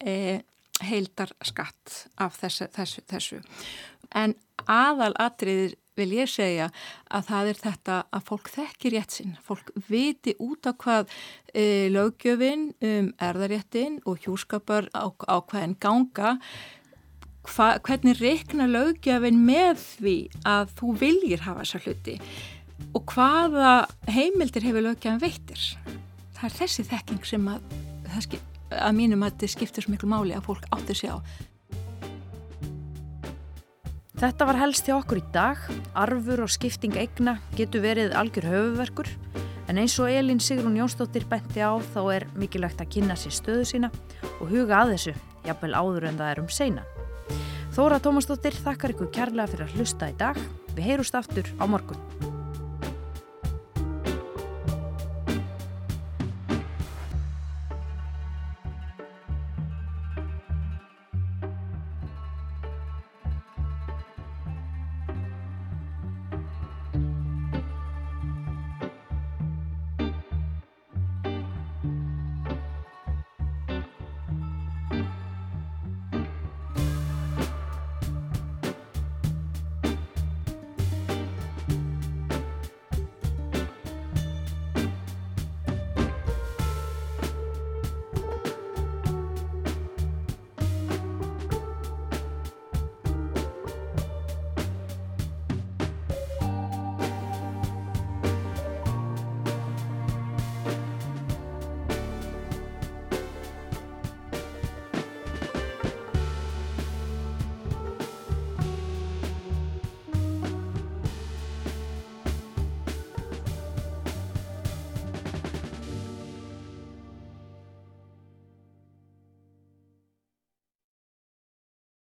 e, 0.00 0.40
heildar 0.84 1.32
skatt 1.44 2.06
af 2.20 2.36
þessu, 2.40 2.68
þessu, 2.74 3.02
þessu 3.08 3.38
en 4.16 4.34
aðal 4.66 5.12
atriðir 5.20 5.76
vil 5.96 6.12
ég 6.12 6.30
segja 6.30 6.68
að 7.08 7.28
það 7.30 7.50
er 7.50 7.60
þetta 7.60 7.98
að 8.14 8.24
fólk 8.28 8.50
þekkir 8.52 8.96
rétt 8.96 9.14
sinn, 9.16 9.36
fólk 9.44 9.70
viti 9.88 10.34
út 10.42 10.68
á 10.68 10.72
hvað 10.76 11.12
e, 11.52 11.88
lögjöfin 11.92 12.68
um 12.84 13.12
erðaréttin 13.22 14.00
og 14.04 14.20
hjúskapar 14.24 14.90
á, 14.92 15.08
á 15.08 15.36
hvaðin 15.40 15.76
ganga. 15.80 16.36
Hva, 17.46 17.76
hvernig 17.86 18.20
reikna 18.20 18.66
lögjöfin 18.68 19.40
með 19.46 19.80
því 19.94 20.16
að 20.44 20.76
þú 20.80 20.92
viljir 21.00 21.46
hafa 21.46 21.64
þessa 21.64 21.82
hluti? 21.86 22.18
Og 22.92 23.14
hvaða 23.14 23.74
heimildir 24.12 24.66
hefur 24.66 24.84
lögjöfin 24.90 25.22
veittir? 25.22 25.68
Það 26.36 26.48
er 26.50 26.56
þessi 26.60 26.88
þekking 26.90 27.24
sem 27.24 27.48
að, 27.48 27.76
að 28.68 28.96
mínum 28.98 29.24
að 29.24 29.38
þetta 29.38 29.54
skiptir 29.54 29.86
svo 29.86 29.94
miklu 29.94 30.10
máli 30.12 30.36
að 30.36 30.50
fólk 30.50 30.68
áttur 30.76 30.98
sig 30.98 31.08
á. 31.08 31.16
Þetta 34.16 34.46
var 34.48 34.56
helst 34.56 34.86
hjá 34.88 34.94
okkur 34.96 35.18
í 35.20 35.24
dag. 35.34 35.60
Arfur 35.92 36.40
og 36.46 36.48
skipting 36.48 36.94
eigna 36.96 37.34
getur 37.58 37.82
verið 37.84 38.14
algjör 38.16 38.46
höfuverkur 38.48 39.10
en 39.68 39.80
eins 39.82 39.96
og 40.00 40.08
Elin 40.08 40.40
Sigrun 40.40 40.78
Jónsdóttir 40.78 41.26
benti 41.28 41.60
á 41.60 41.76
þá 41.92 42.00
er 42.14 42.24
mikilvægt 42.38 42.80
að 42.80 42.94
kynna 42.94 43.16
sér 43.18 43.34
stöðu 43.36 43.66
sína 43.68 43.90
og 44.38 44.48
huga 44.48 44.78
að 44.78 44.94
þessu, 44.94 45.14
jafnvel 45.44 45.74
áður 45.76 46.06
en 46.08 46.20
það 46.22 46.30
er 46.30 46.40
um 46.44 46.48
seina. 46.48 46.86
Þóra 47.76 47.98
Tómasdóttir 48.00 48.56
þakkar 48.56 48.94
ykkur 48.94 49.12
kærlega 49.12 49.52
fyrir 49.52 49.66
að 49.66 49.76
hlusta 49.76 50.08
í 50.08 50.16
dag. 50.16 50.40
Við 50.72 50.88
heyrust 50.88 51.20
aftur 51.20 51.52
á 51.60 51.64
morgun. 51.68 52.25